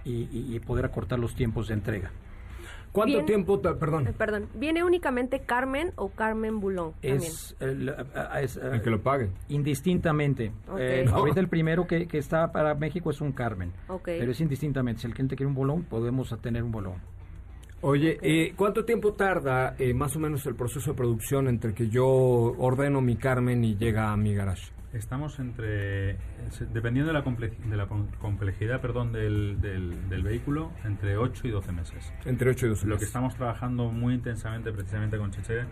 [0.05, 2.13] y poder acortar los tiempos de entrega.
[2.97, 4.09] ¿Cuánto tiempo, perdón?
[4.09, 6.95] Eh, perdón, ¿viene únicamente Carmen o Carmen Boulon?
[7.03, 7.95] Es, el,
[8.41, 9.29] es el, que lo pague.
[9.51, 10.51] Indistintamente.
[10.79, 13.71] Eh, ahorita el primero que, que, está para México es un Carmen.
[14.03, 15.03] Pero es indistintamente.
[15.03, 16.95] Si el cliente quiere un bolón, podemos tener un bolón.
[17.83, 21.89] Oye, eh, ¿cuánto tiempo tarda eh, más o menos el proceso de producción entre que
[21.89, 24.73] yo ordeno mi Carmen y llega a mi garage?
[24.97, 26.17] Estamos entre,
[26.73, 32.13] dependiendo de la, de la complejidad perdón, del, del, vehículo, entre 8 y 12 meses.
[32.25, 32.89] Entre 8 y 12 meses.
[32.89, 35.65] Lo que estamos trabajando muy intensamente precisamente con Cheche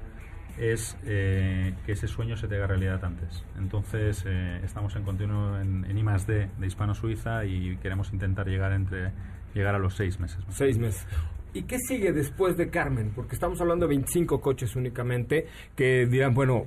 [0.59, 3.45] es eh, que ese sueño se te haga realidad antes.
[3.59, 8.73] Entonces eh, estamos en continuo en, en I D de Hispano-Suiza y queremos intentar llegar
[8.73, 9.13] entre
[9.55, 10.45] llegar a los 6 meses.
[10.51, 11.07] 6 meses.
[11.55, 13.13] ¿Y qué sigue después de Carmen?
[13.15, 16.67] Porque estamos hablando de 25 coches únicamente que dirán, bueno,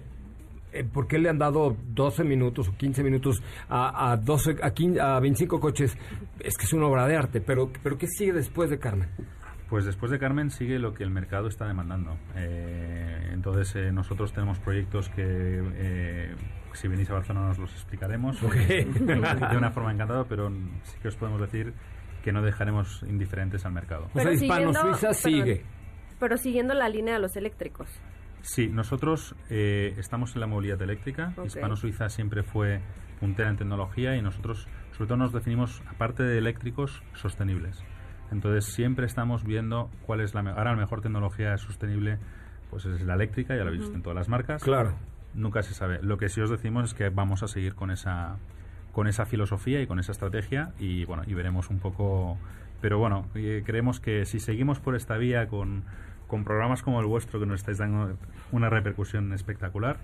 [0.94, 5.20] ¿por qué le han dado 12 minutos o 15 minutos a, a, 12, a, a
[5.20, 5.98] 25 coches?
[6.40, 9.10] Es que es una obra de arte, pero, pero ¿qué sigue después de Carmen?
[9.70, 12.18] Pues después de Carmen sigue lo que el mercado está demandando.
[12.36, 16.36] Eh, entonces eh, nosotros tenemos proyectos que eh,
[16.74, 20.50] si venís a Barcelona os los explicaremos de una forma encantada, pero
[20.84, 21.74] sí que os podemos decir
[22.24, 24.08] que no dejaremos indiferentes al mercado.
[24.14, 25.64] o sea, Hispano Suiza sigue.
[26.20, 27.88] Pero siguiendo la línea de los eléctricos.
[28.48, 31.34] Sí, nosotros eh, estamos en la movilidad eléctrica.
[31.46, 32.80] Hispano Suiza siempre fue
[33.20, 37.84] puntera en tecnología y nosotros sobre todo nos definimos, aparte de eléctricos, sostenibles.
[38.32, 42.20] Entonces siempre estamos viendo cuál es la ahora la mejor tecnología sostenible,
[42.70, 44.64] pues es la eléctrica, ya lo habéis visto en todas las marcas.
[44.64, 44.94] Claro.
[45.34, 46.00] Nunca se sabe.
[46.02, 48.38] Lo que sí os decimos es que vamos a seguir con esa
[48.94, 52.38] con esa filosofía y con esa estrategia y bueno, y veremos un poco
[52.80, 55.84] pero bueno, eh, creemos que si seguimos por esta vía con,
[56.28, 58.18] con programas como el vuestro que nos estáis dando
[58.52, 59.98] una repercusión espectacular,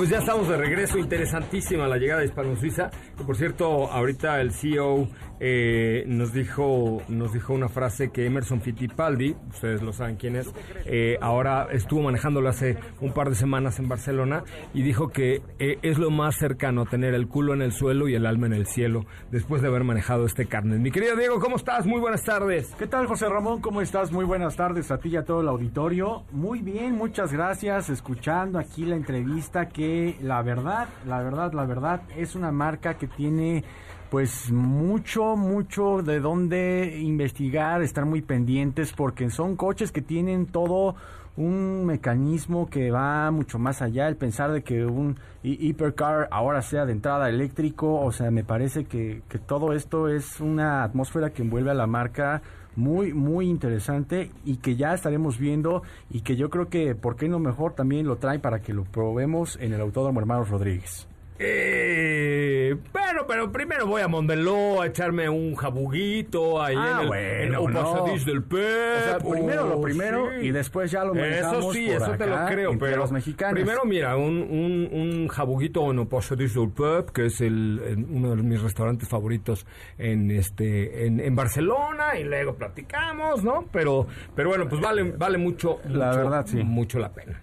[0.00, 0.96] Pues ya estamos de regreso.
[0.96, 2.90] Interesantísima la llegada de Hispano Suiza.
[3.18, 5.06] Que por cierto, ahorita el CEO
[5.40, 10.52] eh, nos dijo nos dijo una frase que Emerson Fittipaldi, ustedes lo saben quién es,
[10.84, 15.78] eh, ahora estuvo manejándolo hace un par de semanas en Barcelona y dijo que eh,
[15.82, 18.52] es lo más cercano a tener el culo en el suelo y el alma en
[18.52, 20.78] el cielo después de haber manejado este carnet.
[20.78, 21.86] Mi querido Diego, ¿cómo estás?
[21.86, 22.74] Muy buenas tardes.
[22.78, 23.60] ¿Qué tal, José Ramón?
[23.60, 24.12] ¿Cómo estás?
[24.12, 26.24] Muy buenas tardes a ti y a todo el auditorio.
[26.32, 27.88] Muy bien, muchas gracias.
[27.88, 33.06] Escuchando aquí la entrevista que la verdad, la verdad, la verdad es una marca que
[33.06, 33.64] tiene
[34.10, 40.96] pues mucho, mucho de dónde investigar, estar muy pendientes porque son coches que tienen todo
[41.36, 46.84] un mecanismo que va mucho más allá, el pensar de que un hipercar ahora sea
[46.84, 51.42] de entrada eléctrico, o sea, me parece que, que todo esto es una atmósfera que
[51.42, 52.42] envuelve a la marca
[52.76, 57.28] muy, muy interesante y que ya estaremos viendo y que yo creo que, ¿por qué
[57.28, 61.09] no mejor también lo traen para que lo probemos en el Autódromo Hermanos Rodríguez?
[61.42, 67.06] Eh, pero, pero primero voy a Mondeló a echarme un jabuguito ahí Ah, en el,
[67.08, 67.82] bueno, en el no.
[67.82, 68.60] Pasadizo del Pep.
[68.60, 70.46] O sea, primero lo primero sí.
[70.48, 73.54] y después ya lo Eso sí, por eso te lo creo, pero los mexicanos.
[73.54, 78.36] primero mira, un, un, un jabuguito en el Pasadizo del Pep, que es el, uno
[78.36, 79.66] de mis restaurantes favoritos
[79.96, 83.64] en este en, en Barcelona y luego platicamos, ¿no?
[83.72, 86.56] Pero pero bueno, pues vale vale mucho, La mucho, verdad, sí.
[86.62, 87.40] mucho la pena.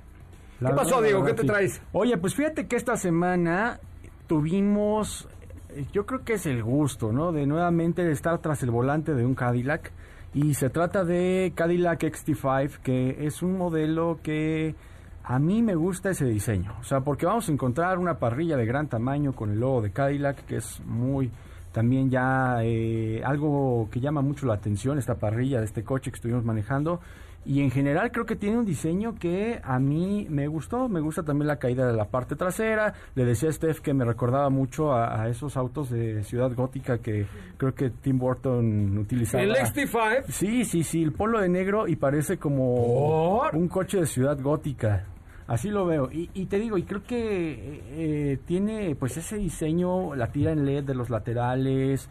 [0.60, 1.24] La ¿Qué pasó, Diego?
[1.24, 1.82] ¿Qué te traes?
[1.91, 3.80] Oye, pues fíjate que esta semana
[4.26, 5.28] tuvimos,
[5.70, 7.32] eh, yo creo que es el gusto, ¿no?
[7.32, 9.91] De nuevamente estar tras el volante de un Cadillac.
[10.34, 14.76] Y se trata de Cadillac XT5, que es un modelo que
[15.24, 18.66] A mí me gusta ese diseño, o sea, porque vamos a encontrar una parrilla de
[18.66, 21.32] gran tamaño con el logo de Cadillac, que es muy
[21.74, 26.16] también ya eh, algo que llama mucho la atención, esta parrilla de este coche que
[26.16, 27.01] estuvimos manejando.
[27.46, 30.90] Y en general creo que tiene un diseño que a mí me gustó.
[30.90, 32.94] Me gusta también la caída de la parte trasera.
[33.16, 37.26] Le decía a Steph que me recordaba mucho a, esos autos de Ciudad Gótica que
[37.56, 39.44] creo que Tim Burton utilizaba.
[39.44, 40.26] ¿El XT5?
[40.28, 41.02] Sí, sí, sí.
[41.02, 45.06] El polo de negro y parece como un coche de Ciudad Gótica.
[45.48, 46.10] Así lo veo.
[46.12, 50.84] Y, te digo, y creo que eh, tiene pues ese diseño, la tira en LED
[50.84, 52.10] de los laterales.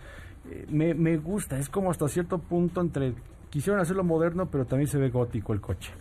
[0.51, 1.59] Eh, me, me gusta.
[1.59, 3.13] Es como hasta cierto punto entre
[3.51, 5.93] quisieron hacerlo moderno, pero también se ve gótico el coche.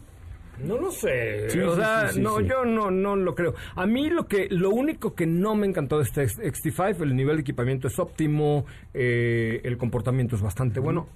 [0.64, 1.48] No lo sé.
[1.64, 3.54] o sea, no, yo no, no lo creo.
[3.76, 7.38] A mí lo que, lo único que no me encantó de este XT5, el nivel
[7.38, 11.10] de equipamiento es óptimo, eh, el comportamiento es bastante bueno.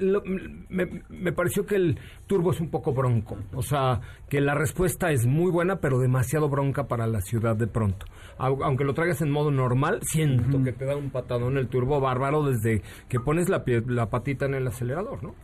[0.69, 3.37] me, me, pareció que el turbo es un poco bronco.
[3.53, 7.67] O sea, que la respuesta es muy buena, pero demasiado bronca para la ciudad de
[7.67, 8.05] pronto.
[8.37, 12.43] Aunque lo traigas en modo normal, siento que te da un patadón el turbo bárbaro
[12.43, 15.35] desde que pones la, la patita en el acelerador, ¿no?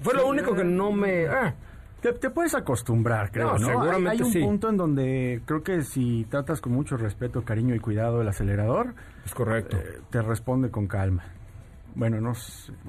[0.00, 1.26] Fue lo único que no me...
[1.26, 1.54] Ah.
[2.00, 3.66] Te, puedes acostumbrar, creo, ¿no?
[3.66, 7.80] Seguramente hay, un punto en donde creo que si tratas con mucho respeto, cariño y
[7.80, 8.94] cuidado el acelerador...
[9.24, 9.76] Es correcto.
[9.78, 11.24] Eh, te responde con calma.
[11.96, 12.34] Bueno, no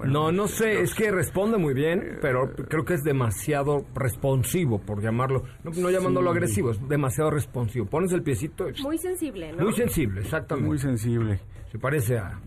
[0.06, 5.02] No, no sé, es que responde muy bien, pero creo que es demasiado responsivo, por
[5.02, 7.86] llamarlo, no, llamándolo agresivo, es demasiado responsivo.
[7.86, 8.68] Pones el piecito...
[8.84, 9.64] Muy sensible, ¿no?
[9.64, 10.68] Muy sensible, exactamente.
[10.68, 11.40] Muy sensible.
[11.72, 12.38] Se parece a...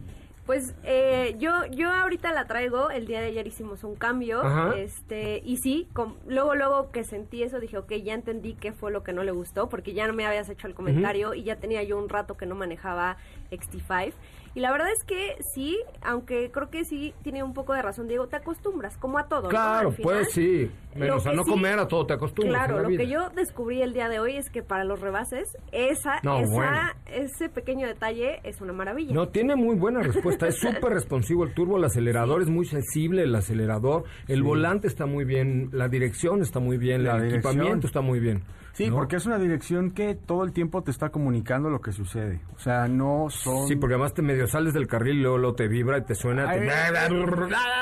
[0.51, 4.43] Pues eh, yo yo ahorita la traigo, el día de ayer hicimos un cambio,
[4.75, 5.87] este y sí,
[6.27, 9.31] luego luego que sentí eso dije, ok, ya entendí qué fue lo que no le
[9.31, 12.37] gustó, porque ya no me habías hecho el comentario y ya tenía yo un rato
[12.37, 13.17] que no manejaba
[13.53, 14.13] XT5
[14.55, 18.09] y la verdad es que sí, aunque creo que sí tiene un poco de razón,
[18.09, 19.49] Diego, te acostumbras, como a todo.
[19.49, 20.71] Claro, pues sí.
[20.97, 22.67] Menos a no comer, a todo te acostumbras.
[22.67, 26.17] Claro, lo que yo descubrí el día de hoy es que para los rebases, esa,
[26.17, 29.15] esa ese pequeño detalle es una maravilla.
[29.15, 30.49] No, tiene muy buena respuesta.
[30.49, 35.07] es súper responsivo el turbo, el acelerador es muy sensible, el acelerador, el volante está
[35.07, 38.43] muy bien, la dirección está muy bien, el equipamiento está muy bien.
[38.73, 42.41] Sí, porque es una dirección que todo el tiempo te está comunicando lo que sucede.
[42.55, 43.67] O sea, no son...
[43.67, 46.45] Sí, porque además te medio sales del carril y luego, te vibra y te suena...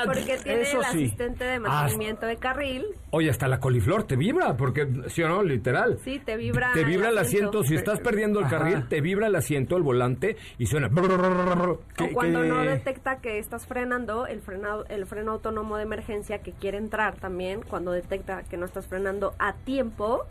[0.04, 2.86] Porque tiene el asistente de mantenimiento de carril.
[3.10, 5.42] Oye, hasta la coliflor te vibra, porque, ¿sí o no?
[5.42, 5.98] Literal.
[6.04, 7.62] Sí, te vibra Te vibra el asiento.
[7.62, 10.88] Si estás perdiendo el carril, te vibra el asiento, el volante, y suena...
[10.88, 16.52] O cuando no detecta que estás frenando, el, frenado, el freno autónomo de emergencia que
[16.52, 20.26] quiere entrar también, cuando detecta que no estás frenando a tiempo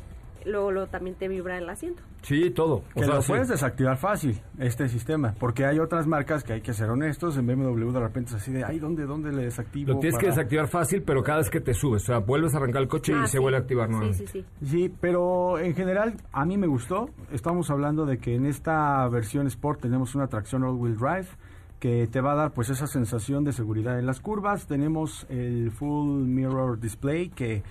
[0.47, 2.01] luego, también te vibra el asiento.
[2.21, 2.83] Sí, todo.
[2.95, 6.73] O sea, lo puedes desactivar fácil, este sistema, porque hay otras marcas que hay que
[6.73, 9.93] ser honestos, en BMW de repente es así de, ay, ¿dónde, dónde le desactivo?
[9.93, 12.57] Lo tienes que desactivar fácil, pero cada vez que te subes, o sea, vuelves a
[12.57, 14.25] arrancar el coche y ah, se vuelve a activar nuevamente.
[14.25, 14.67] Sí, sí, sí.
[14.67, 17.09] Sí, pero en general a mí me gustó.
[17.31, 21.27] Estamos hablando de que en esta versión Sport tenemos una tracción all-wheel drive,
[21.79, 24.67] que te va a dar pues esa sensación de seguridad en las curvas.
[24.67, 27.63] Tenemos el full mirror display que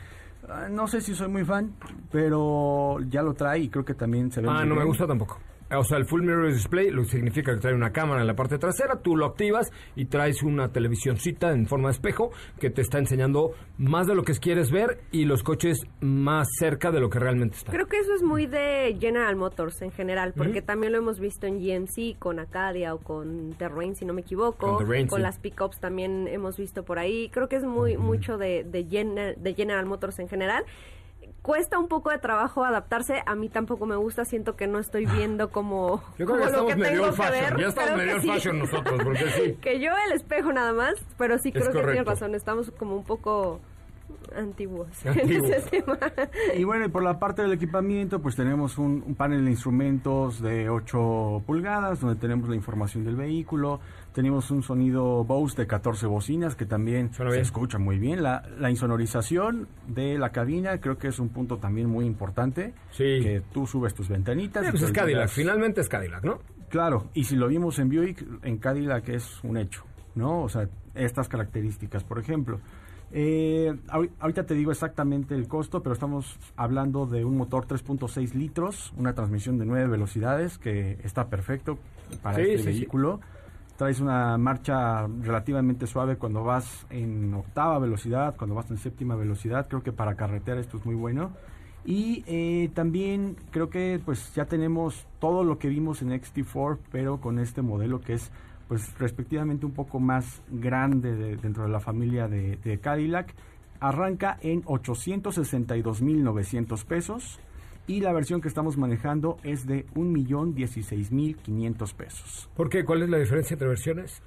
[0.71, 1.73] no sé si soy muy fan,
[2.11, 4.49] pero ya lo trae y creo que también se ve.
[4.51, 5.39] Ah, no me gusta tampoco.
[5.75, 8.57] O sea, el Full Mirror Display lo significa que trae una cámara en la parte
[8.59, 12.99] trasera, tú lo activas y traes una televisioncita en forma de espejo que te está
[12.99, 17.19] enseñando más de lo que quieres ver y los coches más cerca de lo que
[17.19, 17.75] realmente están.
[17.75, 21.47] Creo que eso es muy de General Motors en general, porque también lo hemos visto
[21.47, 24.79] en GMC, con Acadia o con Terrain, si no me equivoco.
[25.09, 27.29] Con, las pickups también hemos visto por ahí.
[27.31, 30.64] Creo que es muy mucho de, de, de General Motors en general
[31.47, 33.23] cuesta un poco de trabajo adaptarse.
[33.25, 36.03] A mí tampoco me gusta, siento que no estoy viendo como.
[36.19, 37.59] Yo creo que estamos medio fashion.
[37.59, 39.57] Ya estamos medio fashion nosotros, porque sí.
[39.63, 42.35] que yo el espejo nada más, pero sí creo que tienes razón.
[42.35, 43.61] Estamos como un poco
[44.35, 45.99] antiguos en ese tema.
[46.57, 50.69] Y bueno, y por la parte del equipamiento, pues tenemos un, panel de instrumentos de
[50.69, 53.81] 8 pulgadas, donde tenemos la información del vehículo.
[54.13, 58.23] Tenemos un sonido Bose de 14 bocinas que también se escucha muy bien.
[58.23, 62.75] La, la, insonorización de la cabina creo que es un punto también muy importante.
[62.91, 63.21] Sí.
[63.23, 64.67] Que tú subes tus ventanitas.
[64.71, 66.39] pues es Cadillac, finalmente es Cadillac, ¿no?
[66.69, 69.85] Claro, y si lo vimos en Buick, en Cadillac es un hecho,
[70.15, 70.43] ¿no?
[70.43, 72.61] O sea, estas características, por ejemplo.
[73.13, 78.93] Eh, ahorita te digo exactamente el costo, pero estamos hablando de un motor 3.6 litros,
[78.97, 81.79] una transmisión de 9 velocidades que está perfecto
[82.23, 83.21] para este vehículo.
[83.77, 89.69] Traes una marcha relativamente suave cuando vas en octava velocidad, cuando vas en séptima velocidad.
[89.69, 91.31] Creo que para carretera esto es muy bueno.
[91.85, 97.21] Y eh, también creo que pues ya tenemos todo lo que vimos en XT4, pero
[97.21, 98.33] con este modelo que es
[98.69, 103.35] pues respectivamente un poco más grande dentro de la familia de, Cadillac.
[103.79, 107.39] Arranca en 862.900 pesos
[107.87, 112.49] y la versión que estamos manejando es de 1.016.500 pesos.
[112.57, 112.85] ¿Por qué?
[112.85, 114.23] ¿Cuál es la diferencia entre versiones?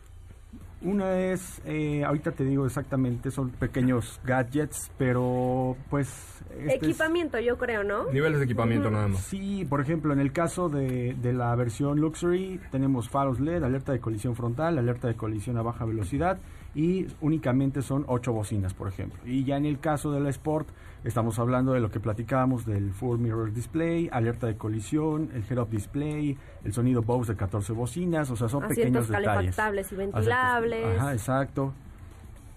[0.81, 6.41] Una es, eh, ahorita te digo exactamente, son pequeños gadgets, pero pues...
[6.57, 8.09] Este equipamiento, yo creo, ¿no?
[8.11, 9.21] Niveles de equipamiento nada más.
[9.21, 13.91] Sí, por ejemplo, en el caso de, de, la versión Luxury tenemos faros LED, alerta
[13.91, 16.39] de colisión frontal, alerta de colisión a baja velocidad
[16.73, 19.19] y únicamente son ocho bocinas, por ejemplo.
[19.25, 20.69] Y ya en el caso de la Sport
[21.03, 25.69] estamos hablando de lo que platicábamos del Full Mirror Display, alerta de colisión, el Head-Up
[25.69, 29.91] Display, el sonido Bose de 14 bocinas, o sea, son pequeños detalles.
[29.91, 30.99] y ventilables.
[30.99, 31.73] Ajá, exacto.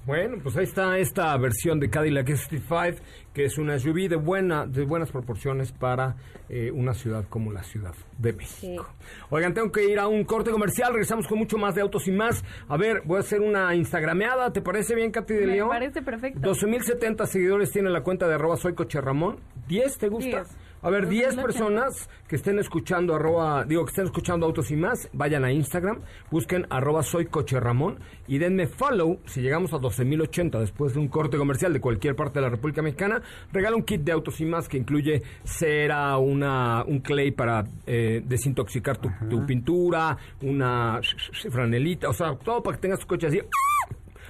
[0.04, 2.96] Bueno, pues ahí está esta versión de Cadillac ST5,
[3.32, 6.16] que es una SUV de, buena, de buenas proporciones para
[6.48, 8.88] eh, una ciudad como la Ciudad de México.
[9.30, 12.10] Oigan, tengo que ir a un corte comercial, regresamos con mucho más de autos y
[12.10, 12.42] más.
[12.68, 15.68] A ver, voy a hacer una instagrameada, ¿te parece bien, Katy de León?
[15.68, 16.40] Me parece perfecto.
[16.40, 19.38] 12.070 seguidores tiene la cuenta de arroba soy coche Ramón.
[19.68, 20.44] ¿10 te gusta?
[20.84, 25.08] A ver, 10 personas que estén escuchando arroba, digo, que estén escuchando Autos y Más,
[25.12, 29.20] vayan a Instagram, busquen arroba soy coche Ramón y denme follow.
[29.26, 32.82] Si llegamos a 12.080 después de un corte comercial de cualquier parte de la República
[32.82, 33.22] Mexicana,
[33.52, 38.20] regala un kit de Autos y Más que incluye cera, una, un clay para eh,
[38.26, 41.00] desintoxicar tu, tu pintura, una
[41.48, 43.40] franelita, o sea, todo para que tengas tu coche así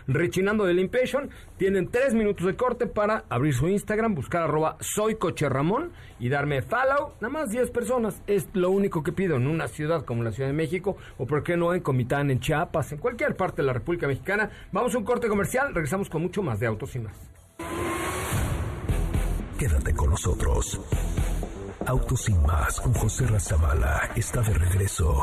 [0.07, 1.31] rechinando del Impatient.
[1.57, 6.29] Tienen tres minutos de corte para abrir su Instagram, buscar arroba soy coche Ramón y
[6.29, 7.15] darme follow.
[7.21, 8.23] Nada más 10 personas.
[8.27, 11.43] Es lo único que pido en una ciudad como la Ciudad de México o por
[11.43, 14.51] qué no en Comitán, en Chiapas, en cualquier parte de la República Mexicana.
[14.73, 17.17] Vamos a un corte comercial, regresamos con mucho más de autos y más.
[19.59, 20.81] Quédate con nosotros.
[21.87, 25.23] Autos y más con José Razabala está de regreso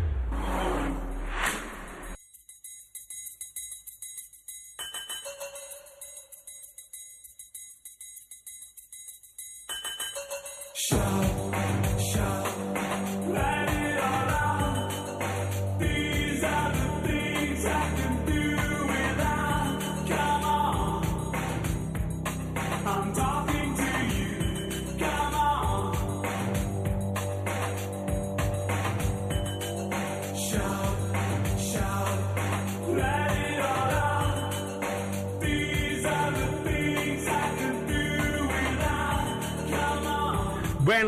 [10.81, 11.50] Show.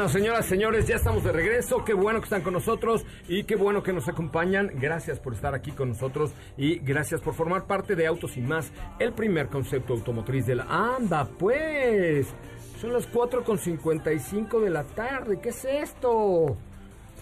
[0.03, 1.85] Bueno, señoras, señores, ya estamos de regreso.
[1.85, 4.69] Qué bueno que están con nosotros y qué bueno que nos acompañan.
[4.75, 8.73] Gracias por estar aquí con nosotros y gracias por formar parte de Autos y Más,
[8.99, 10.65] el primer concepto automotriz de la...
[10.65, 12.27] ¡Anda, pues!
[12.81, 15.39] Son las 4.55 de la tarde.
[15.41, 16.57] ¿Qué es esto?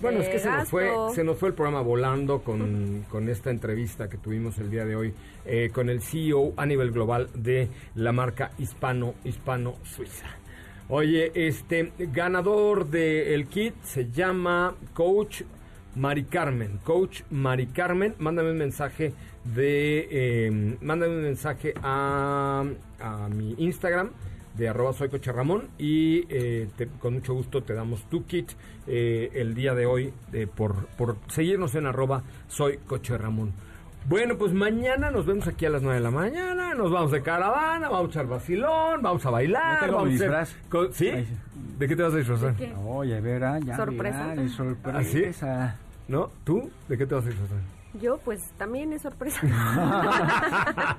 [0.02, 3.52] Bueno, es que se nos, fue, se nos fue el programa volando con, con esta
[3.52, 5.14] entrevista que tuvimos el día de hoy
[5.46, 10.41] eh, con el CEO a nivel global de la marca Hispano, Hispano Suiza.
[10.94, 15.44] Oye, este ganador del kit se llama Coach
[15.96, 16.80] Mari Carmen.
[16.84, 19.14] Coach Mari Carmen, mándame un mensaje
[19.46, 22.66] de, em, mándame un mensaje a,
[23.00, 24.10] a mi Instagram
[24.58, 25.32] de arroba soy coche
[25.78, 26.68] y eh,
[27.00, 28.52] con mucho gusto te damos tu kit
[28.86, 30.12] eh, el día de hoy
[30.58, 33.54] por, por seguirnos en arroba soy coche Ramón.
[34.06, 37.22] Bueno, pues mañana nos vemos aquí a las 9 de la mañana, nos vamos de
[37.22, 39.92] caravana, vamos a echar vacilón, vamos a bailar.
[39.92, 40.58] vamos a hacer...
[40.92, 41.12] ¿Sí?
[41.78, 42.56] ¿De qué te vas a disfrazar?
[42.86, 43.76] Oye, verá, ya.
[43.76, 44.36] Sorpresa.
[44.50, 45.64] sorpresa.
[45.64, 45.76] ¿Ah,
[46.08, 46.32] ¿No?
[46.44, 46.70] ¿Tú?
[46.88, 47.58] ¿De qué te vas a disfrazar?
[48.02, 49.42] Yo, pues, también es sorpresa.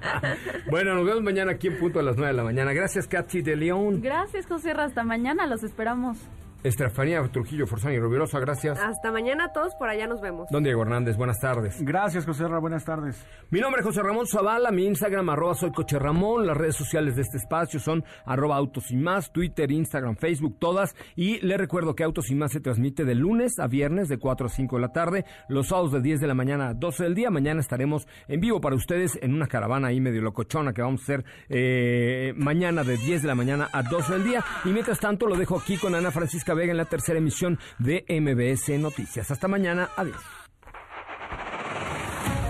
[0.71, 2.73] bueno, nos vemos mañana aquí en punto a las 9 de la mañana.
[2.73, 4.01] Gracias, Katy de León.
[4.03, 4.73] Gracias, José.
[4.73, 6.19] Hasta mañana, los esperamos.
[6.63, 8.79] Estefanía Trujillo, Forzani y Rubirosa, gracias.
[8.81, 10.49] Hasta mañana a todos, por allá nos vemos.
[10.51, 11.83] Don Diego Hernández, buenas tardes.
[11.83, 13.27] Gracias, José Ramón, buenas tardes.
[13.51, 17.17] Mi nombre es José Ramón Zavala, mi Instagram, arroba soy Coche Ramón, las redes sociales
[17.17, 20.95] de este espacio son arroba Autos y Más, Twitter, Instagram, Facebook, todas.
[21.17, 24.47] Y le recuerdo que Autos y Más se transmite de lunes a viernes de 4
[24.47, 27.15] a 5 de la tarde, los sábados de 10 de la mañana a 12 del
[27.15, 27.31] día.
[27.31, 31.05] Mañana estaremos en vivo para ustedes en una caravana ahí medio locochona que vamos a
[31.05, 34.45] hacer eh, mañana de 10 de la mañana a 12 del día.
[34.65, 38.05] Y mientras tanto lo dejo aquí con Ana Francisca Vega en la tercera emisión de
[38.09, 39.31] MBS Noticias.
[39.31, 40.21] Hasta mañana, adiós.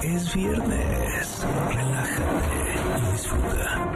[0.03, 3.93] Es viernes, relájate y disfruta.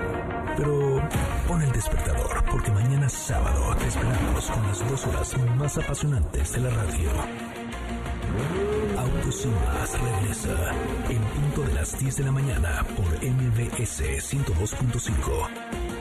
[0.57, 1.09] Pero
[1.49, 6.61] pon el despertador porque mañana sábado te esperamos con las dos horas más apasionantes de
[6.61, 7.11] la radio.
[8.99, 10.73] Autos sin más regresa
[11.11, 15.96] en punto de las 10 de la mañana por MBS 102.5.